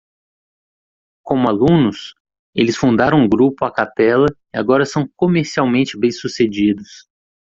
[1.23, 2.15] Como alunos?,
[2.55, 7.07] eles fundaram um grupo a capella e agora são comercialmente bem-sucedidos.